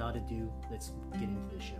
[0.00, 1.76] Without ado, let's get into the show.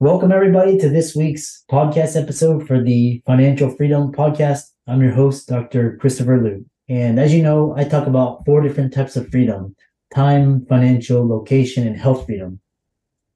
[0.00, 4.62] Welcome, everybody, to this week's podcast episode for the Financial Freedom Podcast.
[4.86, 5.98] I'm your host, Dr.
[6.00, 6.64] Christopher Liu.
[6.88, 9.76] And as you know, I talk about four different types of freedom
[10.14, 12.58] time, financial, location, and health freedom.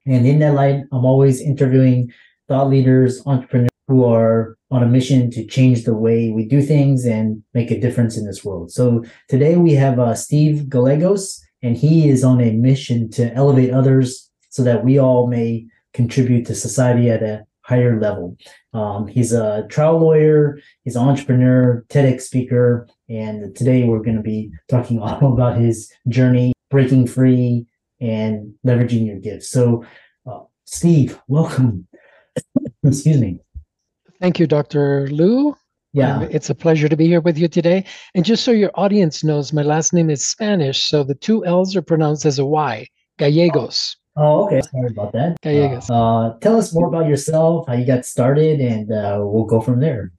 [0.07, 2.11] And in that light, I'm always interviewing
[2.47, 7.05] thought leaders, entrepreneurs who are on a mission to change the way we do things
[7.05, 8.71] and make a difference in this world.
[8.71, 13.71] So today we have uh, Steve Gallegos, and he is on a mission to elevate
[13.71, 18.37] others so that we all may contribute to society at a higher level.
[18.73, 24.23] Um, he's a trial lawyer, he's an entrepreneur, TEDx speaker, and today we're going to
[24.23, 27.65] be talking all about his journey breaking free
[27.99, 29.49] and leveraging your gifts.
[29.49, 29.85] So,
[30.25, 31.87] uh, Steve, welcome.
[32.83, 33.39] Excuse me.
[34.21, 35.07] Thank you, Dr.
[35.07, 35.57] Liu.
[35.93, 36.17] Yeah.
[36.17, 37.83] Um, it's a pleasure to be here with you today.
[38.13, 41.75] And just so your audience knows, my last name is Spanish, so the two L's
[41.75, 43.97] are pronounced as a Y, Gallegos.
[44.15, 44.61] Oh, okay.
[44.61, 45.41] Sorry about that.
[45.41, 45.89] Gallegos.
[45.89, 49.79] Uh, tell us more about yourself, how you got started, and uh, we'll go from
[49.79, 50.11] there.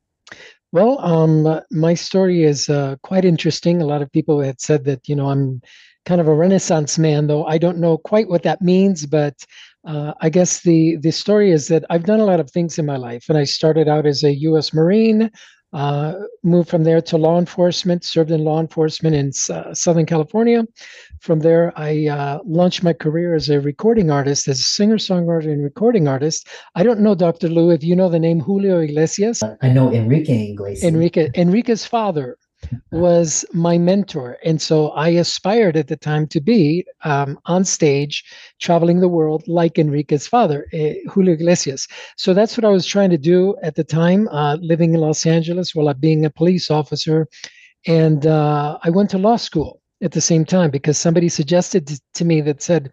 [0.72, 3.80] Well, um, my story is uh, quite interesting.
[3.80, 5.62] A lot of people had said that, you know, I'm
[6.06, 9.06] kind of a Renaissance man, though I don't know quite what that means.
[9.06, 9.44] But
[9.84, 12.86] uh, I guess the the story is that I've done a lot of things in
[12.86, 14.72] my life, and I started out as a U.S.
[14.72, 15.30] Marine.
[15.74, 20.66] Uh, moved from there to law enforcement, served in law enforcement in uh, Southern California.
[21.20, 25.50] From there, I uh, launched my career as a recording artist, as a singer, songwriter,
[25.50, 26.46] and recording artist.
[26.74, 27.48] I don't know, Dr.
[27.48, 29.42] Liu, if you know the name Julio Iglesias.
[29.62, 30.84] I know Enrique Iglesias.
[30.84, 32.36] Enrique, Enrique's father
[32.92, 34.38] was my mentor.
[34.44, 38.24] And so I aspired at the time to be um, on stage,
[38.60, 41.88] traveling the world like Enrique's father, uh, Julio Iglesias.
[42.16, 45.26] So that's what I was trying to do at the time, uh, living in Los
[45.26, 47.28] Angeles while I'm being a police officer.
[47.86, 52.24] And uh, I went to law school at the same time because somebody suggested to
[52.24, 52.92] me that said,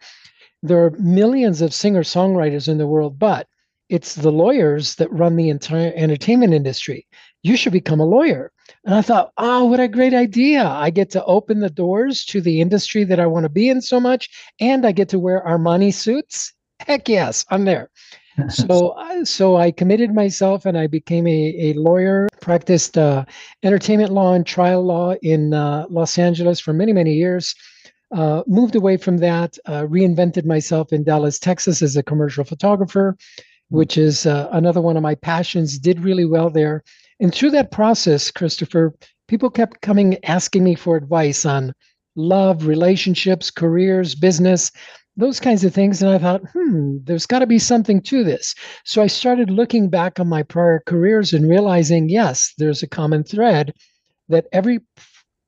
[0.61, 3.47] there are millions of singer songwriters in the world, but
[3.89, 7.07] it's the lawyers that run the entire entertainment industry.
[7.43, 8.51] You should become a lawyer.
[8.85, 10.65] And I thought, oh, what a great idea.
[10.65, 13.81] I get to open the doors to the industry that I want to be in
[13.81, 14.29] so much,
[14.59, 16.53] and I get to wear Armani suits.
[16.79, 17.89] Heck yes, I'm there.
[18.49, 23.25] so, so I committed myself and I became a, a lawyer, practiced uh,
[23.63, 27.55] entertainment law and trial law in uh, Los Angeles for many, many years.
[28.11, 33.15] Uh, moved away from that, uh, reinvented myself in Dallas, Texas as a commercial photographer,
[33.69, 35.77] which is uh, another one of my passions.
[35.77, 36.83] Did really well there.
[37.19, 38.93] And through that process, Christopher,
[39.27, 41.73] people kept coming asking me for advice on
[42.15, 44.71] love, relationships, careers, business,
[45.17, 46.01] those kinds of things.
[46.01, 48.55] And I thought, hmm, there's got to be something to this.
[48.85, 53.23] So I started looking back on my prior careers and realizing, yes, there's a common
[53.23, 53.73] thread
[54.29, 54.79] that every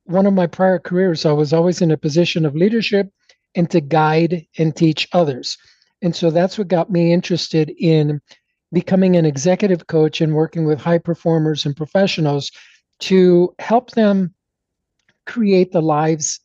[0.06, 3.08] one of my prior careers, I was always in a position of leadership
[3.56, 5.58] and to guide and teach others.
[6.02, 8.20] And so that's what got me interested in
[8.72, 12.52] becoming an executive coach and working with high performers and professionals
[13.00, 14.34] to help them
[15.26, 16.40] create the lives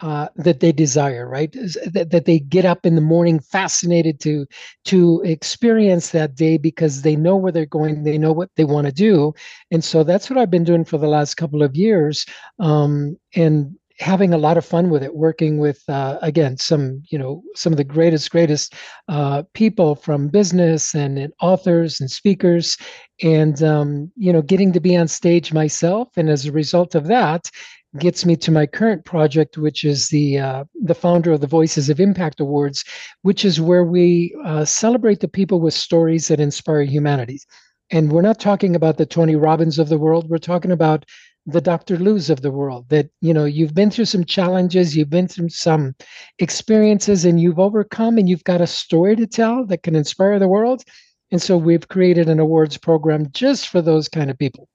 [0.00, 1.52] uh, that they desire, right?
[1.92, 4.46] That, that they get up in the morning fascinated to
[4.86, 8.86] to experience that day because they know where they're going, they know what they want
[8.86, 9.34] to do,
[9.70, 12.24] and so that's what I've been doing for the last couple of years.
[12.58, 17.18] Um, and having a lot of fun with it working with uh, again some you
[17.18, 18.74] know some of the greatest greatest
[19.08, 22.76] uh, people from business and, and, authors and speakers.
[23.22, 27.06] And um, you know getting to be on stage myself and as a result of
[27.08, 27.50] that
[27.98, 31.90] gets me to my current project which is the uh, the founder of the voices
[31.90, 32.84] of impact awards
[33.22, 37.40] which is where we uh, celebrate the people with stories that inspire humanity
[37.90, 41.04] and we're not talking about the tony robbins of the world we're talking about
[41.46, 41.96] the Dr.
[41.96, 45.48] Lius of the world that you know you've been through some challenges, you've been through
[45.48, 45.94] some
[46.38, 50.48] experiences, and you've overcome, and you've got a story to tell that can inspire the
[50.48, 50.84] world.
[51.30, 54.68] And so we've created an awards program just for those kind of people.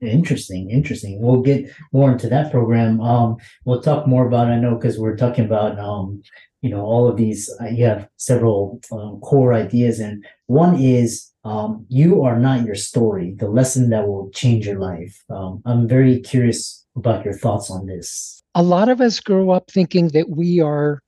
[0.00, 1.20] Interesting, interesting.
[1.20, 3.00] We'll get more into that program.
[3.00, 4.46] Um, we'll talk more about.
[4.46, 6.22] I know because we're talking about um,
[6.62, 7.50] you know all of these.
[7.60, 12.74] Uh, you have several um, core ideas, and one is um, you are not your
[12.74, 15.22] story, the lesson that will change your life.
[15.30, 18.42] Um, I'm very curious about your thoughts on this.
[18.54, 21.00] A lot of us grow up thinking that we are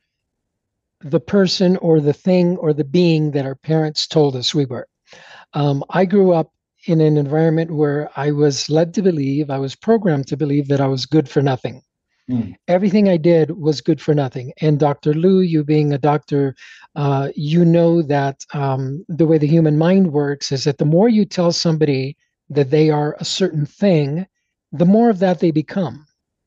[1.03, 4.87] the person or the thing or the being that our parents told us we were.
[5.55, 6.53] Um, I grew up
[6.87, 10.81] in an environment where I was led to believe, I was programmed to believe that
[10.81, 11.83] I was good for nothing.
[12.31, 12.55] Mm.
[12.69, 14.53] Everything I did was good for nothing.
[14.61, 15.15] And Dr.
[15.15, 16.55] Liu, you being a doctor,
[16.95, 21.09] uh, you know that um, the way the human mind works is that the more
[21.09, 22.17] you tell somebody
[22.49, 24.27] that they are a certain thing,
[24.73, 26.07] the more of that they become.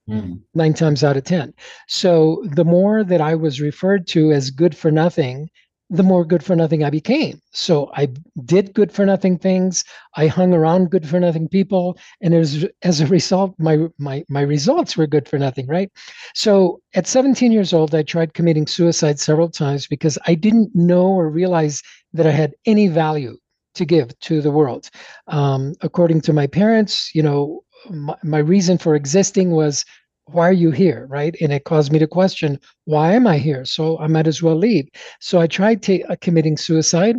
[0.10, 0.42] Mm.
[0.54, 1.54] Nine times out of 10.
[1.88, 5.50] So the more that I was referred to as good for nothing,
[5.94, 7.40] the more good for nothing I became.
[7.52, 8.10] So I
[8.46, 9.84] did good for nothing things.
[10.16, 14.42] I hung around good for nothing people, and as as a result, my my my
[14.42, 15.68] results were good for nothing.
[15.68, 15.92] Right.
[16.34, 21.06] So at 17 years old, I tried committing suicide several times because I didn't know
[21.06, 23.38] or realize that I had any value
[23.76, 24.90] to give to the world.
[25.28, 29.86] Um, according to my parents, you know, my, my reason for existing was
[30.28, 31.36] why are you here right?
[31.42, 33.66] And it caused me to question why am i here?
[33.66, 34.88] So i might as well leave.
[35.20, 37.18] So i tried to, uh, committing suicide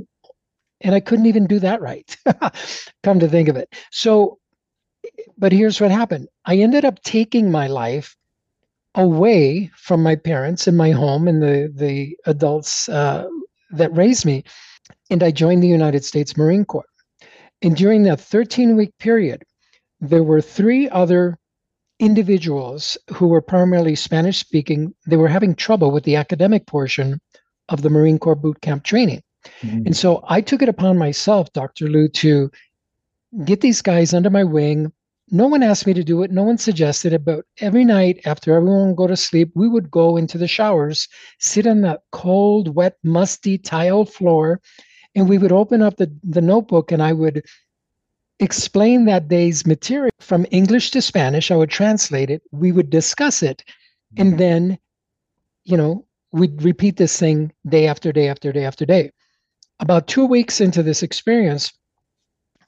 [0.80, 2.16] and i couldn't even do that right
[3.02, 3.74] come to think of it.
[3.90, 4.38] So
[5.36, 6.28] but here's what happened.
[6.46, 8.16] I ended up taking my life
[8.94, 13.26] away from my parents and my home and the the adults uh,
[13.70, 14.44] that raised me
[15.10, 16.84] and i joined the united states marine corps.
[17.62, 19.42] And during that 13 week period
[20.00, 21.38] there were three other
[21.98, 27.20] individuals who were primarily Spanish speaking, they were having trouble with the academic portion
[27.68, 29.22] of the Marine Corps boot camp training.
[29.62, 29.86] Mm-hmm.
[29.86, 31.88] And so I took it upon myself, Dr.
[31.88, 32.50] Liu, to
[33.44, 34.92] get these guys under my wing.
[35.30, 36.30] No one asked me to do it.
[36.30, 37.24] No one suggested it.
[37.24, 41.08] But every night after everyone would go to sleep, we would go into the showers,
[41.38, 44.60] sit on that cold, wet, musty tile floor,
[45.14, 47.44] and we would open up the, the notebook and I would
[48.40, 51.50] explain that day's material from English to Spanish.
[51.50, 52.42] I would translate it.
[52.52, 53.64] We would discuss it.
[54.16, 54.38] And mm-hmm.
[54.38, 54.78] then,
[55.64, 59.10] you know, we'd repeat this thing day after day after day after day.
[59.80, 61.72] About two weeks into this experience,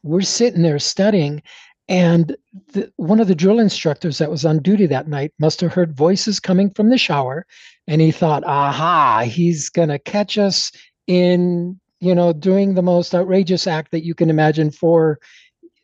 [0.03, 1.43] we're sitting there studying.
[1.89, 2.37] And
[2.73, 5.97] the, one of the drill instructors that was on duty that night must have heard
[5.97, 7.47] voices coming from the shower.
[7.87, 10.73] And he thought, aha, he's going to catch us
[11.07, 15.19] in you know doing the most outrageous act that you can imagine for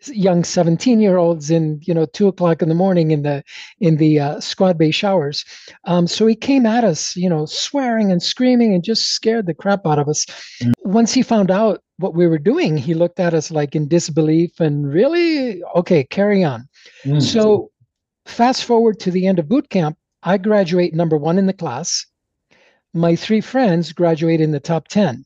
[0.08, 3.42] young 17 year olds in you know two o'clock in the morning in the
[3.80, 5.44] in the uh, squad bay showers.
[5.84, 9.54] Um, so he came at us you know swearing and screaming and just scared the
[9.54, 10.26] crap out of us.
[10.62, 10.72] Mm.
[10.84, 14.60] once he found out what we were doing he looked at us like in disbelief
[14.60, 15.62] and really?
[15.76, 16.68] Okay carry on.
[17.04, 17.22] Mm.
[17.22, 17.70] so
[18.26, 22.06] fast forward to the end of boot camp i graduate number one in the class.
[22.94, 25.24] My three friends graduate in the top 10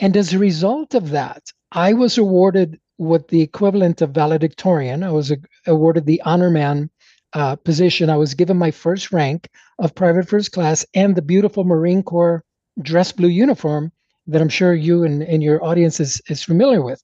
[0.00, 1.42] and as a result of that
[1.72, 5.02] i was awarded what the equivalent of valedictorian.
[5.02, 5.32] I was
[5.66, 6.90] awarded the honor man
[7.32, 8.10] uh, position.
[8.10, 9.48] I was given my first rank
[9.78, 12.44] of private first class and the beautiful Marine Corps
[12.82, 13.92] dress blue uniform
[14.26, 17.02] that I'm sure you and, and your audience is, is familiar with.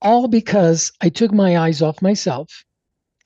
[0.00, 2.64] All because I took my eyes off myself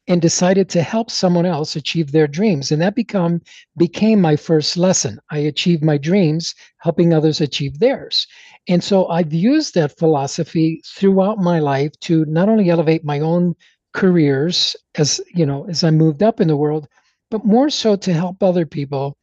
[0.08, 2.70] and decided to help someone else achieve their dreams.
[2.70, 3.41] And that become
[3.76, 5.19] became my first lesson.
[5.31, 8.26] I achieved my dreams helping others achieve theirs.
[8.69, 13.55] And so i've used that philosophy throughout my life to not only elevate my own
[13.94, 16.87] careers as you know as i moved up in the world
[17.31, 19.16] but more so to help other people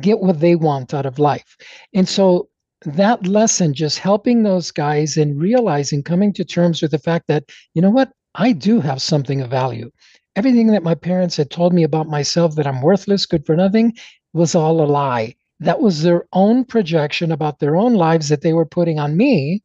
[0.00, 1.56] get what they want out of life.
[1.94, 2.48] And so
[2.84, 7.44] that lesson just helping those guys and realizing coming to terms with the fact that
[7.74, 8.12] you know what?
[8.34, 9.90] I do have something of value
[10.36, 13.94] everything that my parents had told me about myself that I'm worthless, good for nothing,
[14.32, 15.36] was all a lie.
[15.60, 19.62] That was their own projection about their own lives that they were putting on me.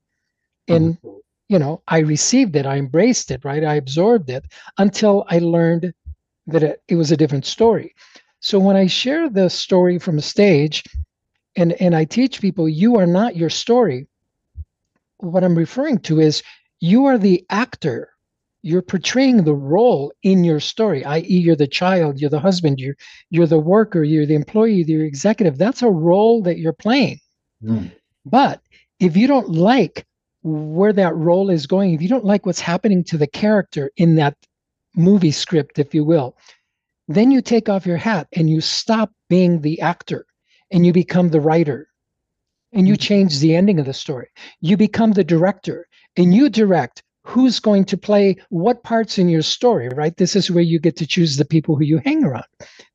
[0.68, 1.18] And, mm-hmm.
[1.50, 3.64] you know, I received it, I embraced it, right?
[3.64, 4.46] I absorbed it
[4.78, 5.94] until I learned
[6.48, 7.96] that it, it was a different story.
[8.40, 10.84] So when I share the story from a stage
[11.56, 14.08] and, and I teach people, you are not your story,
[15.18, 16.44] what I'm referring to is
[16.80, 18.10] you are the actor
[18.62, 22.96] you're portraying the role in your story i.e you're the child you're the husband you're
[23.30, 27.20] you're the worker you're the employee you're the executive that's a role that you're playing
[27.64, 27.92] mm.
[28.26, 28.62] but
[29.00, 30.06] if you don't like
[30.44, 34.16] where that role is going if you don't like what's happening to the character in
[34.16, 34.36] that
[34.96, 36.36] movie script if you will
[37.08, 40.26] then you take off your hat and you stop being the actor
[40.72, 41.88] and you become the writer
[42.72, 43.00] and you hmm.
[43.00, 44.28] change the ending of the story
[44.60, 45.88] you become the director
[46.18, 50.16] and you direct who's going to play what parts in your story, right?
[50.18, 52.46] This is where you get to choose the people who you hang around.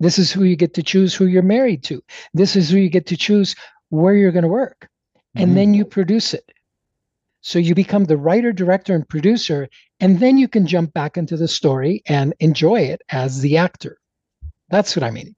[0.00, 2.02] This is who you get to choose who you're married to.
[2.32, 3.54] This is who you get to choose
[3.90, 4.88] where you're going to work.
[5.34, 5.54] And mm-hmm.
[5.56, 6.50] then you produce it.
[7.42, 9.68] So you become the writer, director, and producer,
[10.00, 13.98] and then you can jump back into the story and enjoy it as the actor.
[14.70, 15.36] That's what I mean.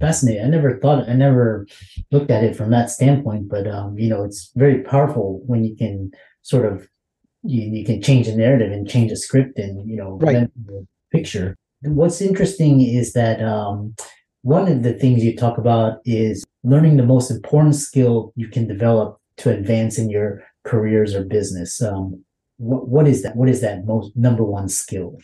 [0.00, 0.44] Fascinating.
[0.44, 1.66] I never thought, I never
[2.10, 5.76] looked at it from that standpoint, but um, you know, it's very powerful when you
[5.76, 6.10] can
[6.42, 6.88] sort of
[7.48, 10.48] you, you can change the narrative and change the script and you know right.
[11.12, 11.56] picture.
[11.82, 13.94] What's interesting is that um,
[14.42, 18.66] one of the things you talk about is learning the most important skill you can
[18.66, 21.82] develop to advance in your careers or business.
[21.82, 22.24] Um,
[22.58, 23.36] what, what is that?
[23.36, 25.18] What is that most number one skill?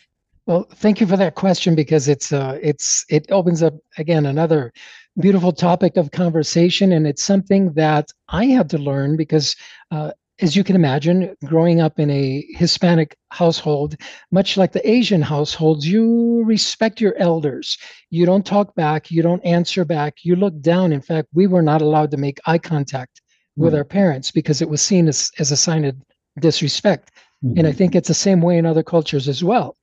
[0.46, 4.72] Well, thank you for that question because it's uh, it's it opens up again another
[5.20, 9.54] beautiful topic of conversation, and it's something that I had to learn because
[9.90, 10.12] uh,
[10.42, 13.96] as you can imagine, growing up in a Hispanic household,
[14.32, 17.78] much like the Asian households, you respect your elders.
[18.10, 20.92] You don't talk back, you don't answer back, you look down.
[20.92, 23.62] In fact, we were not allowed to make eye contact mm-hmm.
[23.62, 23.78] with hmm.
[23.78, 25.96] our parents because it was seen as, as a sign of
[26.40, 27.12] disrespect.
[27.44, 27.58] Mm-hmm.
[27.58, 29.76] And I think it's the same way in other cultures as well.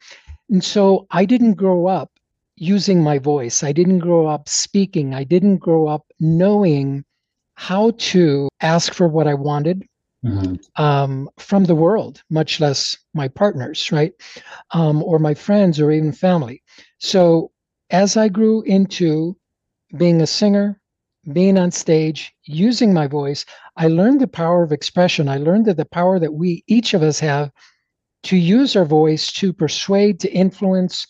[0.50, 2.12] And so I didn't grow up
[2.58, 3.64] using my voice.
[3.64, 5.14] I didn't grow up speaking.
[5.14, 7.06] I didn't grow up knowing
[7.56, 9.86] how to ask for what I wanted,
[10.26, 10.84] mm-hmm.
[10.84, 14.14] um, from the world, much less my partners, right?
[14.72, 16.62] Um, or my friends or even family.
[17.00, 17.52] So
[17.90, 19.38] as I grew into
[19.98, 20.80] being a singer,
[21.34, 23.46] being on stage, using my voice,
[23.78, 25.28] I learned the power of expression.
[25.28, 27.52] I learned that the power that we, each of us, have
[28.24, 31.08] to use our voice to persuade, to influence,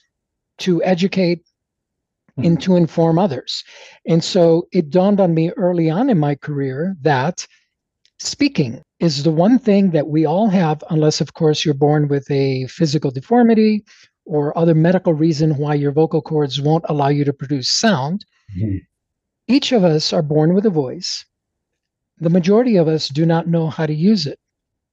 [0.59, 1.45] to educate,
[2.31, 2.45] mm-hmm.
[2.45, 3.63] and to inform others.
[4.07, 7.45] And so it dawned on me early on in my career that
[8.19, 12.29] speaking is the one thing that we all have, unless, of course, you're born with
[12.29, 13.86] a physical deformity
[14.25, 18.25] or other medical reason why your vocal cords won't allow you to produce sound.
[18.58, 18.77] Mm-hmm.
[19.48, 21.25] Each of us are born with a voice.
[22.20, 24.38] The majority of us do not know how to use it.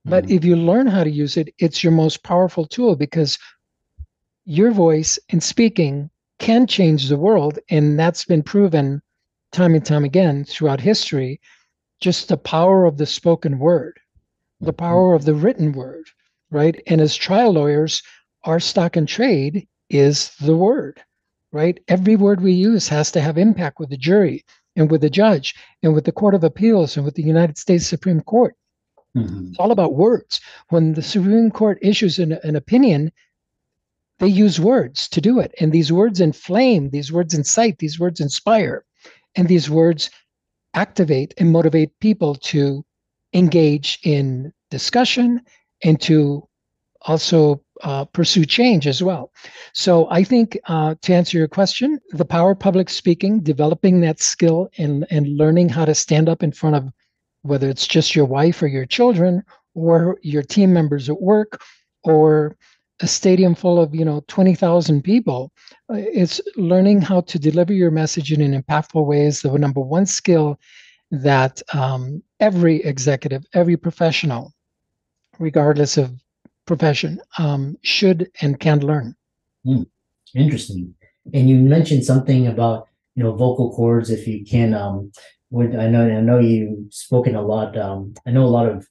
[0.05, 0.35] But mm-hmm.
[0.35, 3.39] if you learn how to use it, it's your most powerful tool because
[4.45, 6.09] your voice and speaking
[6.39, 7.59] can change the world.
[7.69, 9.03] And that's been proven
[9.51, 11.41] time and time again throughout history
[12.01, 13.99] just the power of the spoken word,
[14.61, 14.85] the mm-hmm.
[14.85, 16.05] power of the written word,
[16.51, 16.81] right?
[16.87, 18.03] And as trial lawyers,
[18.45, 21.03] our stock and trade is the word,
[21.53, 21.79] right?
[21.89, 24.45] Every word we use has to have impact with the jury
[24.77, 27.87] and with the judge and with the Court of Appeals and with the United States
[27.87, 28.55] Supreme Court.
[29.17, 29.49] Mm-hmm.
[29.49, 30.41] It's all about words.
[30.69, 33.11] When the Supreme Court issues an, an opinion,
[34.19, 35.55] they use words to do it.
[35.61, 38.85] And these words inflame, these words incite, these words inspire,
[39.35, 40.11] and these words
[40.77, 42.85] activate and motivate people to
[43.33, 45.41] engage in discussion
[45.83, 46.47] and to
[47.03, 49.33] also uh, pursue change as well.
[49.73, 54.21] So I think uh, to answer your question, the power of public speaking, developing that
[54.21, 56.91] skill and, and learning how to stand up in front of
[57.43, 59.43] whether it's just your wife or your children
[59.75, 61.61] or your team members at work
[62.03, 62.57] or
[63.01, 65.53] a stadium full of you know 20,000 people
[65.91, 69.81] uh, it's learning how to deliver your message in an impactful way is the number
[69.81, 70.59] one skill
[71.11, 74.53] that um, every executive every professional
[75.39, 76.13] regardless of
[76.67, 79.15] profession um, should and can learn.
[79.65, 79.87] Mm,
[80.35, 80.95] interesting.
[81.33, 85.11] And you mentioned something about you know vocal cords if you can um
[85.51, 88.87] would i know i know you've spoken a lot um i know a lot of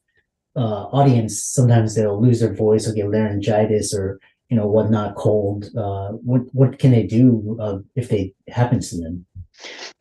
[0.56, 4.20] uh, audience, sometimes they'll lose their voice or get laryngitis or
[4.50, 5.66] you know whatnot, cold.
[5.76, 9.26] Uh, what what can they do uh, if they happens to them?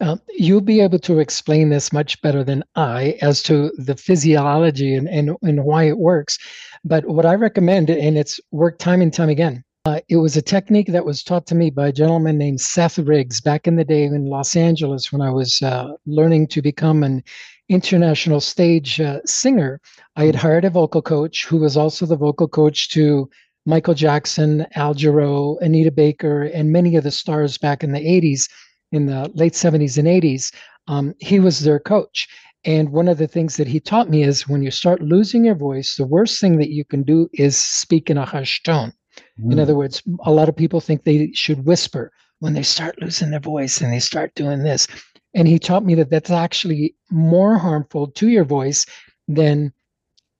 [0.00, 4.94] Uh, you'll be able to explain this much better than I as to the physiology
[4.94, 6.38] and, and, and why it works.
[6.84, 10.42] But what I recommend, and it's worked time and time again, uh, it was a
[10.42, 13.84] technique that was taught to me by a gentleman named Seth Riggs back in the
[13.84, 17.22] day in Los Angeles when I was uh, learning to become an
[17.68, 19.80] international stage uh, singer.
[20.16, 23.28] I had hired a vocal coach who was also the vocal coach to
[23.66, 28.48] Michael Jackson, Al Jarreau, Anita Baker, and many of the stars back in the 80s,
[28.92, 30.54] in the late 70s and 80s.
[30.86, 32.28] Um, he was their coach.
[32.66, 35.54] And one of the things that he taught me is when you start losing your
[35.54, 38.92] voice, the worst thing that you can do is speak in a hushed tone.
[39.40, 39.52] Mm.
[39.52, 43.30] In other words, a lot of people think they should whisper when they start losing
[43.30, 44.86] their voice and they start doing this.
[45.34, 48.86] And he taught me that that's actually more harmful to your voice
[49.26, 49.72] than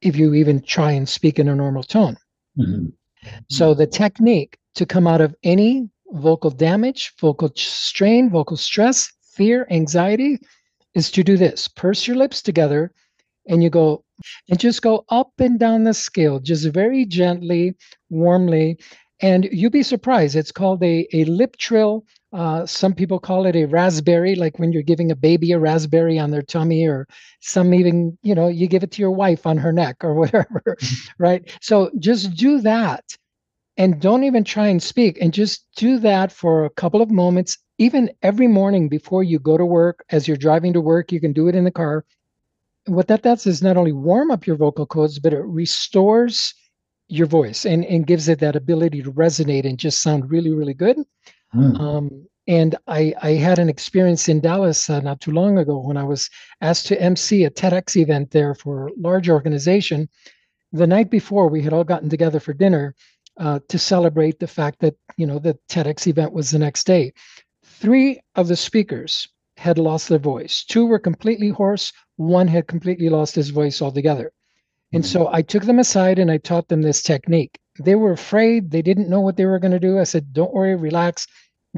[0.00, 2.16] if you even try and speak in a normal tone.
[2.58, 2.88] Mm-hmm.
[3.48, 9.66] So the technique to come out of any vocal damage, vocal strain, vocal stress, fear,
[9.70, 10.38] anxiety
[10.94, 11.66] is to do this.
[11.68, 12.92] Purse your lips together
[13.48, 14.04] and you go
[14.48, 17.74] and just go up and down the scale, just very gently,
[18.10, 18.78] warmly.
[19.20, 20.36] And you'll be surprised.
[20.36, 24.72] It's called a, a lip trill uh, some people call it a raspberry, like when
[24.72, 27.06] you're giving a baby a raspberry on their tummy, or
[27.40, 30.76] some even, you know, you give it to your wife on her neck or whatever,
[31.18, 31.56] right?
[31.60, 33.04] So just do that
[33.76, 37.58] and don't even try and speak and just do that for a couple of moments
[37.78, 41.32] even every morning before you go to work as you're driving to work you can
[41.32, 42.04] do it in the car
[42.86, 46.54] what that does is not only warm up your vocal cords but it restores
[47.08, 50.74] your voice and, and gives it that ability to resonate and just sound really really
[50.74, 50.98] good
[51.54, 51.80] mm.
[51.80, 55.96] um, and I, I had an experience in Dallas uh, not too long ago when
[55.96, 56.28] I was
[56.61, 60.08] asked to MC a TEDx event there for a large organization.
[60.73, 62.94] The night before, we had all gotten together for dinner
[63.38, 67.12] uh, to celebrate the fact that you know the TEDx event was the next day.
[67.64, 70.64] Three of the speakers had lost their voice.
[70.64, 71.92] Two were completely hoarse.
[72.16, 74.32] One had completely lost his voice altogether.
[74.92, 75.12] And mm-hmm.
[75.12, 77.58] so I took them aside and I taught them this technique.
[77.78, 78.71] They were afraid.
[78.71, 79.99] They didn't know what they were going to do.
[79.99, 81.26] I said, "Don't worry, relax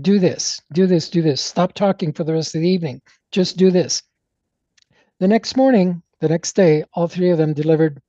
[0.02, 1.40] do this, do this, do this.
[1.40, 3.00] Stop talking for the rest of the evening.
[3.32, 4.02] Just do this.
[5.20, 8.00] The next morning, the next day, all three of them delivered.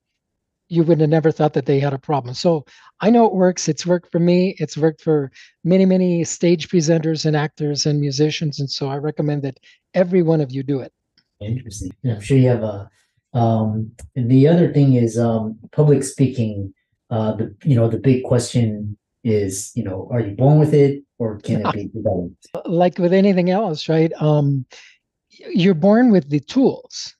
[0.69, 2.33] You would have never thought that they had a problem.
[2.33, 2.65] So
[2.99, 3.69] I know it works.
[3.69, 4.55] It's worked for me.
[4.59, 5.31] It's worked for
[5.63, 8.59] many, many stage presenters and actors and musicians.
[8.59, 9.59] And so I recommend that
[9.93, 10.91] every one of you do it.
[11.39, 11.91] Interesting.
[12.03, 12.89] I'm sure you have a.
[13.33, 16.73] Um, the other thing is um, public speaking.
[17.09, 21.03] Uh, the you know the big question is you know are you born with it
[21.19, 22.47] or can it be developed?
[22.65, 24.11] Like with anything else, right?
[24.21, 24.65] Um,
[25.29, 27.15] you're born with the tools,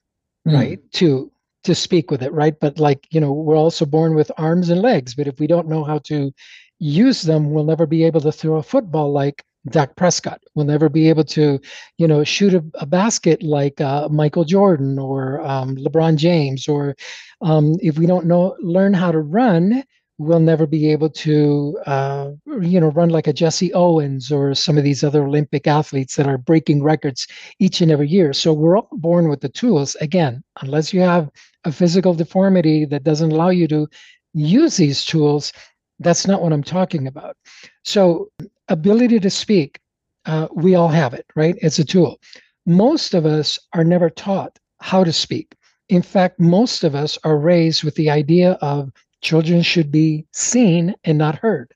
[0.46, 0.54] mm.
[0.54, 1.30] right, to
[1.64, 2.58] to speak with it, right?
[2.58, 5.14] But like you know, we're also born with arms and legs.
[5.14, 6.32] But if we don't know how to
[6.78, 10.42] use them, we'll never be able to throw a football like Dak Prescott.
[10.54, 11.60] We'll never be able to,
[11.98, 16.68] you know, shoot a, a basket like uh, Michael Jordan or um, LeBron James.
[16.68, 16.96] Or
[17.40, 19.84] um, if we don't know, learn how to run,
[20.18, 24.76] we'll never be able to, uh, you know, run like a Jesse Owens or some
[24.76, 27.26] of these other Olympic athletes that are breaking records
[27.60, 28.32] each and every year.
[28.32, 29.96] So we're all born with the tools.
[30.00, 31.30] Again, unless you have
[31.64, 33.86] a physical deformity that doesn't allow you to
[34.34, 35.52] use these tools,
[36.00, 37.36] that's not what I'm talking about.
[37.84, 38.30] So,
[38.68, 39.80] ability to speak,
[40.26, 41.56] uh, we all have it, right?
[41.62, 42.20] It's a tool.
[42.66, 45.54] Most of us are never taught how to speak.
[45.88, 50.94] In fact, most of us are raised with the idea of children should be seen
[51.04, 51.74] and not heard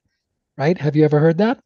[0.57, 1.59] right have you ever heard that.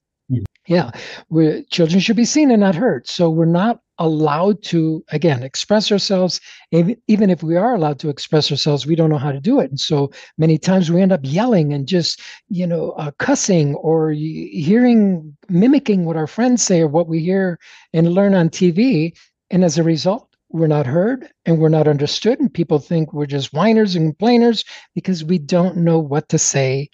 [0.67, 0.91] Yeah
[1.29, 3.09] we're, children should be seen and not heard.
[3.09, 6.41] So we're not allowed to again express ourselves.
[6.73, 9.71] Even if we are allowed to express ourselves we don't know how to do it.
[9.71, 14.11] And so many times we end up yelling and just you know uh, cussing or
[14.11, 17.59] hearing mimicking what our friends say or what we hear
[17.93, 19.17] and learn on tv
[19.51, 22.41] and as a result we're not heard and we're not understood.
[22.41, 26.89] And people think we're just whiners and complainers because we don't know what to say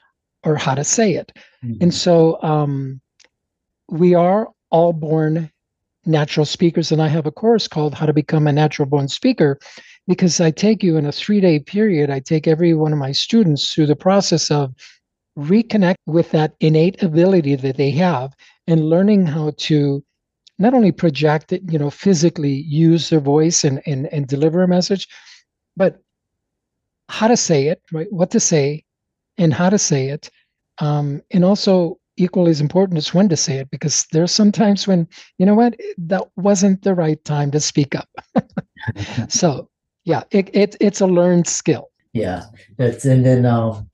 [0.44, 1.32] or how to say it.
[1.64, 1.82] Mm-hmm.
[1.82, 3.00] and so um,
[3.92, 5.50] we are all born
[6.04, 9.58] natural speakers and i have a course called how to become a natural born speaker
[10.08, 13.12] because i take you in a three day period i take every one of my
[13.12, 14.74] students through the process of
[15.38, 18.34] reconnect with that innate ability that they have
[18.66, 20.02] and learning how to
[20.58, 24.68] not only project it, you know, physically use their voice and, and, and deliver a
[24.68, 25.08] message,
[25.76, 26.00] but
[27.08, 28.10] how to say it, right?
[28.12, 28.84] What to say
[29.38, 30.30] and how to say it.
[30.78, 35.08] Um, and also equally as important is when to say it, because there's sometimes when,
[35.38, 38.08] you know what, that wasn't the right time to speak up.
[39.28, 39.68] so
[40.04, 41.90] yeah, it, it, it's a learned skill.
[42.12, 42.44] Yeah.
[42.76, 43.88] That's, and then, um,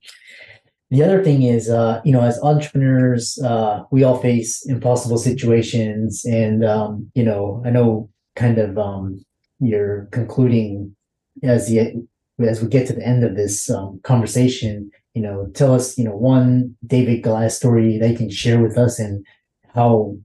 [0.91, 6.25] the other thing is, uh, you know, as entrepreneurs, uh, we all face impossible situations,
[6.25, 9.23] and um, you know, I know kind of um,
[9.59, 10.95] you're concluding
[11.43, 11.93] as the
[12.39, 14.89] as we get to the end of this um, conversation.
[15.13, 18.99] You know, tell us, you know, one David Goliath story you can share with us,
[18.99, 19.25] and
[19.73, 20.15] how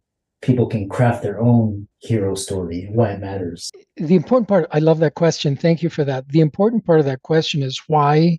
[0.44, 3.73] people can craft their own hero story why it matters.
[3.97, 5.57] The important part, I love that question.
[5.57, 6.29] Thank you for that.
[6.29, 8.38] The important part of that question is why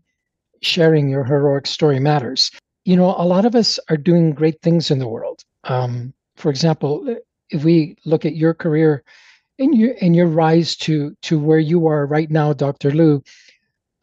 [0.62, 2.52] sharing your heroic story matters.
[2.86, 5.44] You know, a lot of us are doing great things in the world.
[5.64, 7.18] Um, for example,
[7.50, 9.04] if we look at your career
[9.58, 12.92] and your and your rise to to where you are right now, Dr.
[12.92, 13.24] Liu,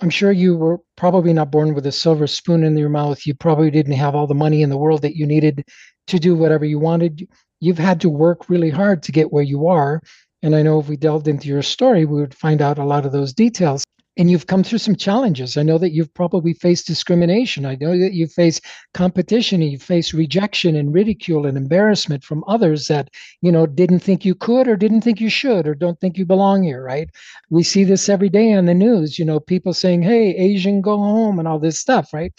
[0.03, 3.25] I'm sure you were probably not born with a silver spoon in your mouth.
[3.25, 5.65] You probably didn't have all the money in the world that you needed
[6.09, 7.29] to do whatever you wanted.
[7.61, 10.03] You've had to work really hard to get where you are.
[10.43, 13.07] And I know if we delved into your story, we would find out a lot
[13.07, 13.85] of those details
[14.18, 15.57] and you've come through some challenges.
[15.57, 17.64] I know that you've probably faced discrimination.
[17.64, 18.61] I know that you face
[18.92, 23.09] competition and you face rejection and ridicule and embarrassment from others that,
[23.40, 26.27] you know, didn't think you could or didn't think you should or don't think you
[26.27, 27.09] belong here, right?
[27.51, 30.98] We see this every day on the news, you know, people saying, hey, Asian, go
[30.98, 32.33] home and all this stuff, right?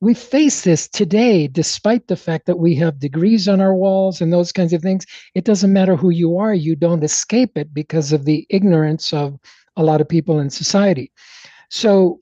[0.00, 4.32] We face this today, despite the fact that we have degrees on our walls and
[4.32, 5.04] those kinds of things.
[5.34, 9.38] It doesn't matter who you are, you don't escape it because of the ignorance of
[9.76, 11.10] a lot of people in society.
[11.70, 12.20] So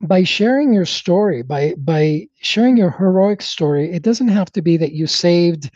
[0.00, 4.76] by sharing your story, by by sharing your heroic story, it doesn't have to be
[4.76, 5.70] that you saved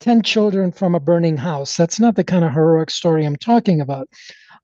[0.00, 1.76] 10 children from a burning house.
[1.76, 4.08] That's not the kind of heroic story I'm talking about.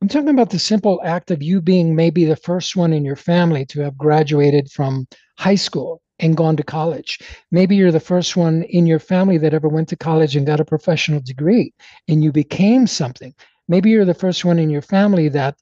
[0.02, 3.14] I'm talking about the simple act of you being maybe the first one in your
[3.14, 5.06] family to have graduated from
[5.38, 7.20] high school and gone to college.
[7.52, 10.58] Maybe you're the first one in your family that ever went to college and got
[10.58, 11.72] a professional degree
[12.08, 13.32] and you became something.
[13.68, 15.54] Maybe you're the first one in your family that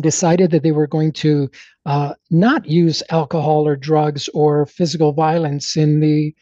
[0.00, 1.50] decided that they were going to
[1.86, 6.32] uh, not use alcohol or drugs or physical violence in the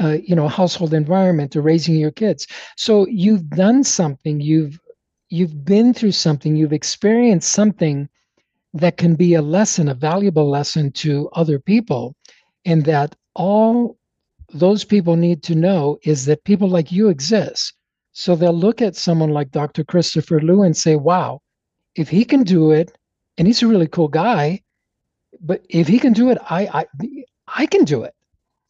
[0.00, 4.78] uh, you know household environment or raising your kids so you've done something you've
[5.30, 8.08] you've been through something, you've experienced something
[8.74, 12.14] that can be a lesson, a valuable lesson to other people,
[12.64, 13.96] and that all
[14.52, 17.74] those people need to know is that people like you exist.
[18.12, 19.84] So they'll look at someone like Dr.
[19.84, 21.40] Christopher Liu and say, wow,
[21.94, 22.96] if he can do it,
[23.38, 24.60] and he's a really cool guy,
[25.40, 26.86] but if he can do it, I I
[27.46, 28.14] I can do it.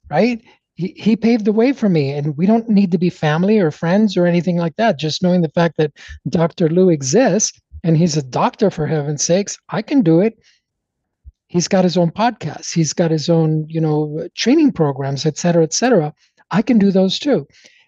[0.09, 0.43] Right?
[0.81, 3.71] He, he paved the way for me and we don't need to be family or
[3.71, 4.99] friends or anything like that.
[4.99, 5.93] Just knowing the fact that
[6.29, 10.39] dr liu exists and he's a doctor for heaven's sakes i can do it.
[11.49, 15.63] He's got his own podcast he's got his own you know training programs et cetera
[15.63, 16.15] et cetera.
[16.51, 17.47] I can do those too.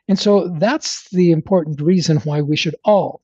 [0.09, 3.22] And so that's the important reason why we should all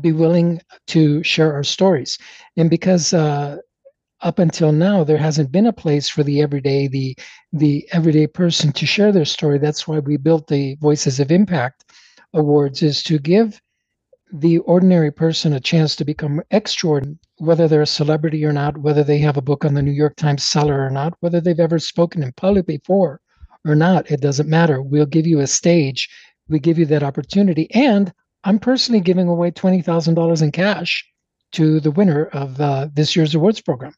[0.00, 2.18] be willing to share our stories.
[2.56, 3.56] And because uh,
[4.22, 7.16] up until now there hasn't been a place for the everyday the
[7.52, 9.58] the everyday person to share their story.
[9.58, 11.84] That's why we built the voices of impact
[12.34, 13.60] awards is to give
[14.32, 19.02] the ordinary person a chance to become extraordinary whether they're a celebrity or not whether
[19.02, 21.80] they have a book on the new york times seller or not whether they've ever
[21.80, 23.20] spoken in public before
[23.66, 24.80] or not it doesn't matter.
[24.80, 26.08] We'll give you a stage.
[26.48, 27.70] We give you that opportunity.
[27.74, 28.12] And
[28.44, 31.04] i'm personally giving away $20000 in cash
[31.52, 33.94] to the winner of uh, this year's awards program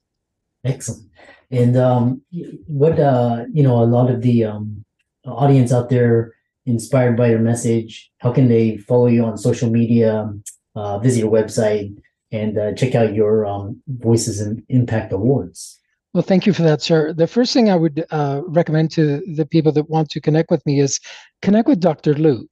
[0.64, 1.08] Excellent.
[1.50, 2.22] And um,
[2.66, 4.84] what uh, you know, a lot of the um,
[5.26, 6.32] audience out there
[6.66, 10.32] inspired by your message, how can they follow you on social media,
[10.74, 11.94] uh, visit your website,
[12.30, 15.78] and uh, check out your um, Voices and Impact Awards?
[16.14, 17.12] Well, thank you for that, sir.
[17.12, 20.64] The first thing I would uh, recommend to the people that want to connect with
[20.66, 21.00] me is
[21.40, 22.14] connect with Dr.
[22.14, 22.48] Liu,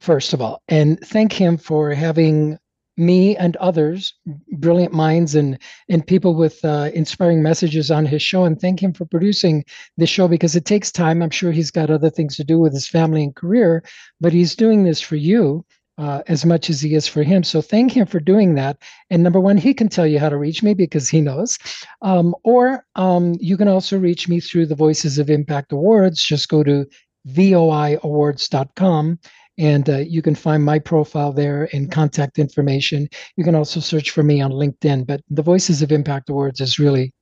[0.00, 2.58] first of all, and thank him for having
[2.96, 4.14] me and others,
[4.52, 8.92] brilliant minds and and people with uh, inspiring messages on his show, and thank him
[8.92, 9.64] for producing
[9.96, 11.22] this show because it takes time.
[11.22, 13.84] I'm sure he's got other things to do with his family and career,
[14.20, 15.64] but he's doing this for you.
[15.96, 17.44] Uh, as much as he is for him.
[17.44, 18.78] So thank him for doing that.
[19.10, 21.56] And number one, he can tell you how to reach me because he knows.
[22.02, 26.20] Um, or um, you can also reach me through the Voices of Impact Awards.
[26.20, 26.84] Just go to
[27.28, 29.20] voiawards.com
[29.58, 33.08] and uh, you can find my profile there and contact information.
[33.36, 35.06] You can also search for me on LinkedIn.
[35.06, 37.12] But the Voices of Impact Awards is really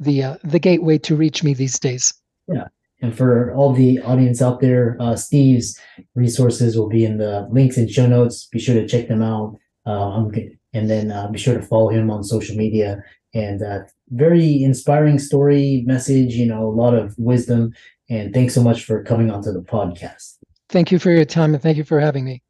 [0.00, 2.12] the uh, the gateway to reach me these days.
[2.48, 2.68] Yeah,
[3.02, 5.78] and for all the audience out there, uh, Steve's
[6.14, 8.46] resources will be in the links and show notes.
[8.46, 9.56] Be sure to check them out.
[9.84, 10.28] Uh,
[10.72, 13.02] and then uh, be sure to follow him on social media.
[13.34, 16.34] And uh, very inspiring story, message.
[16.34, 17.72] You know, a lot of wisdom.
[18.08, 20.36] And thanks so much for coming onto the podcast.
[20.68, 22.42] Thank you for your time and thank you for having me.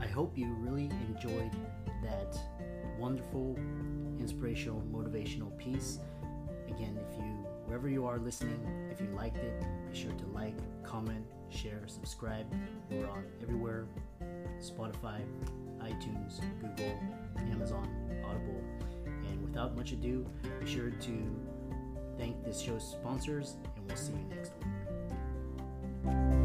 [0.00, 1.52] I hope you really enjoyed
[2.02, 2.38] that
[2.98, 3.58] wonderful,
[4.18, 5.98] inspirational, motivational piece.
[6.66, 7.24] Again, if you,
[7.66, 8.58] wherever you are listening,
[8.90, 12.46] if you liked it, be sure to like, comment, share, subscribe.
[12.90, 13.86] We're on everywhere
[14.60, 15.20] Spotify,
[15.82, 16.98] iTunes, Google,
[17.50, 17.86] Amazon,
[18.24, 18.64] Audible.
[19.28, 20.26] And without much ado,
[20.58, 21.51] be sure to
[22.18, 24.52] Thank this show's sponsors, and we'll see you next
[26.04, 26.41] week.